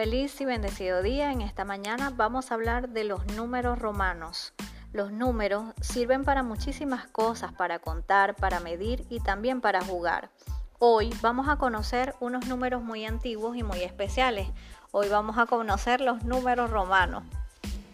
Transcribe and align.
Feliz 0.00 0.40
y 0.40 0.46
bendecido 0.46 1.02
día. 1.02 1.30
En 1.30 1.42
esta 1.42 1.66
mañana 1.66 2.10
vamos 2.16 2.50
a 2.50 2.54
hablar 2.54 2.88
de 2.88 3.04
los 3.04 3.26
números 3.36 3.78
romanos. 3.78 4.54
Los 4.94 5.12
números 5.12 5.74
sirven 5.82 6.24
para 6.24 6.42
muchísimas 6.42 7.06
cosas, 7.06 7.52
para 7.52 7.80
contar, 7.80 8.34
para 8.34 8.60
medir 8.60 9.04
y 9.10 9.20
también 9.20 9.60
para 9.60 9.84
jugar. 9.84 10.30
Hoy 10.78 11.12
vamos 11.20 11.50
a 11.50 11.56
conocer 11.56 12.14
unos 12.18 12.46
números 12.46 12.82
muy 12.82 13.04
antiguos 13.04 13.58
y 13.58 13.62
muy 13.62 13.82
especiales. 13.82 14.48
Hoy 14.90 15.10
vamos 15.10 15.36
a 15.36 15.44
conocer 15.44 16.00
los 16.00 16.24
números 16.24 16.70
romanos. 16.70 17.22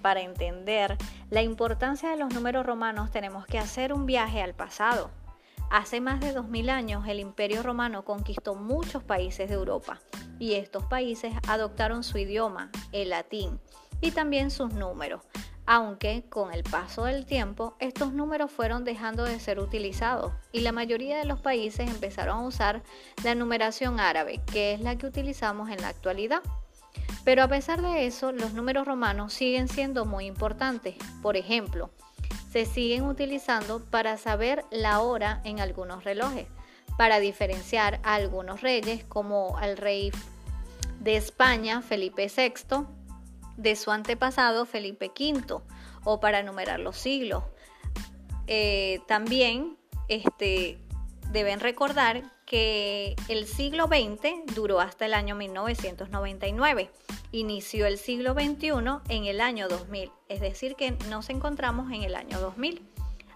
Para 0.00 0.20
entender 0.20 0.96
la 1.30 1.42
importancia 1.42 2.08
de 2.10 2.18
los 2.18 2.32
números 2.32 2.64
romanos 2.64 3.10
tenemos 3.10 3.46
que 3.46 3.58
hacer 3.58 3.92
un 3.92 4.06
viaje 4.06 4.40
al 4.40 4.54
pasado. 4.54 5.10
Hace 5.70 6.00
más 6.00 6.20
de 6.20 6.32
2000 6.32 6.70
años 6.70 7.08
el 7.08 7.18
Imperio 7.18 7.62
Romano 7.62 8.04
conquistó 8.04 8.54
muchos 8.54 9.02
países 9.02 9.48
de 9.48 9.56
Europa 9.56 10.00
y 10.38 10.54
estos 10.54 10.84
países 10.84 11.34
adoptaron 11.48 12.04
su 12.04 12.18
idioma, 12.18 12.70
el 12.92 13.10
latín, 13.10 13.58
y 14.00 14.12
también 14.12 14.50
sus 14.50 14.72
números, 14.72 15.22
aunque 15.66 16.24
con 16.28 16.52
el 16.52 16.62
paso 16.62 17.04
del 17.04 17.26
tiempo 17.26 17.74
estos 17.80 18.12
números 18.12 18.52
fueron 18.52 18.84
dejando 18.84 19.24
de 19.24 19.40
ser 19.40 19.58
utilizados 19.58 20.32
y 20.52 20.60
la 20.60 20.70
mayoría 20.70 21.18
de 21.18 21.24
los 21.24 21.40
países 21.40 21.90
empezaron 21.90 22.38
a 22.38 22.46
usar 22.46 22.82
la 23.24 23.34
numeración 23.34 23.98
árabe, 23.98 24.40
que 24.52 24.72
es 24.72 24.80
la 24.80 24.96
que 24.96 25.06
utilizamos 25.06 25.68
en 25.70 25.82
la 25.82 25.88
actualidad. 25.88 26.42
Pero 27.24 27.42
a 27.42 27.48
pesar 27.48 27.82
de 27.82 28.06
eso, 28.06 28.30
los 28.30 28.52
números 28.54 28.86
romanos 28.86 29.32
siguen 29.32 29.66
siendo 29.66 30.04
muy 30.04 30.26
importantes. 30.26 30.94
Por 31.22 31.36
ejemplo, 31.36 31.90
se 32.50 32.64
siguen 32.64 33.04
utilizando 33.04 33.84
para 33.84 34.16
saber 34.16 34.64
la 34.70 35.00
hora 35.00 35.40
en 35.44 35.60
algunos 35.60 36.04
relojes, 36.04 36.46
para 36.96 37.20
diferenciar 37.20 38.00
a 38.02 38.14
algunos 38.14 38.62
reyes 38.62 39.04
como 39.04 39.58
al 39.58 39.76
rey 39.76 40.12
de 41.00 41.16
España, 41.16 41.82
Felipe 41.82 42.30
VI, 42.34 42.86
de 43.56 43.76
su 43.76 43.90
antepasado, 43.90 44.66
Felipe 44.66 45.10
V, 45.18 45.60
o 46.04 46.20
para 46.20 46.42
numerar 46.42 46.80
los 46.80 46.96
siglos. 46.96 47.44
Eh, 48.46 49.00
también 49.08 49.76
este, 50.08 50.78
deben 51.36 51.60
recordar 51.60 52.22
que 52.46 53.14
el 53.28 53.46
siglo 53.46 53.88
XX 53.88 54.54
duró 54.54 54.80
hasta 54.80 55.04
el 55.04 55.12
año 55.12 55.34
1999 55.34 56.90
inició 57.30 57.84
el 57.84 57.98
siglo 57.98 58.32
XXI 58.32 58.70
en 59.10 59.26
el 59.26 59.42
año 59.42 59.68
2000, 59.68 60.10
es 60.30 60.40
decir, 60.40 60.76
que 60.76 60.92
nos 61.10 61.28
encontramos 61.28 61.92
en 61.92 62.04
el 62.04 62.14
año 62.14 62.40
2000. 62.40 62.80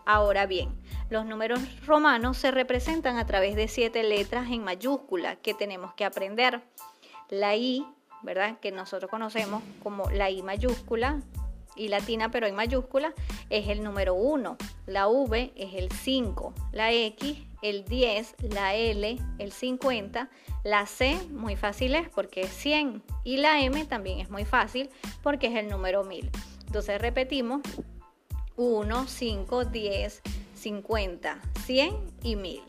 Ahora 0.07 0.47
bien, 0.47 0.71
los 1.11 1.27
números 1.27 1.61
romanos 1.85 2.39
se 2.39 2.51
representan 2.51 3.19
a 3.19 3.27
través 3.27 3.55
de 3.55 3.69
siete 3.69 4.03
letras 4.03 4.51
en 4.51 4.65
mayúscula 4.65 5.37
que 5.37 5.53
tenemos 5.53 5.93
que 5.93 6.07
aprender. 6.07 6.63
La 7.29 7.55
I, 7.57 7.87
¿verdad? 8.23 8.59
Que 8.61 8.73
nosotros 8.73 9.11
conocemos 9.11 9.63
como 9.83 10.09
la 10.11 10.31
I 10.31 10.43
mayúscula, 10.43 11.21
y 11.81 11.89
latina 11.89 12.31
pero 12.31 12.47
en 12.47 12.55
mayúscula, 12.55 13.15
es 13.49 13.69
el 13.69 13.83
número 13.83 14.15
1. 14.15 14.57
La 14.87 15.09
V 15.09 15.53
es 15.57 15.75
el 15.75 15.91
5. 15.91 16.55
La 16.73 16.93
X, 16.93 17.39
el 17.63 17.85
10. 17.85 18.35
La 18.51 18.75
L, 18.75 19.19
el 19.39 19.53
50. 19.53 20.29
La 20.63 20.87
C, 20.87 21.19
muy 21.31 21.57
fácil 21.57 21.95
es 21.95 22.09
porque 22.11 22.43
es 22.43 22.51
100. 22.51 23.03
Y 23.25 23.39
la 23.39 23.61
M 23.61 23.85
también 23.87 24.21
es 24.21 24.31
muy 24.31 24.45
fácil 24.45 24.91
porque 25.23 25.47
es 25.47 25.57
el 25.57 25.69
número 25.69 26.05
1000. 26.05 26.31
Entonces 26.67 27.01
repetimos 27.01 27.63
1, 28.57 29.07
5, 29.07 29.65
10, 29.65 30.23
50, 30.55 31.41
100 31.65 31.97
y 32.23 32.37
1000. 32.37 32.61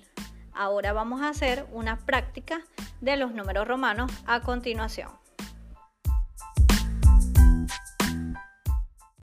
Ahora 0.54 0.94
vamos 0.94 1.22
a 1.22 1.30
hacer 1.30 1.66
una 1.72 1.98
práctica 1.98 2.62
de 3.02 3.18
los 3.18 3.34
números 3.34 3.68
romanos 3.68 4.12
a 4.26 4.42
continuación. 4.42 5.21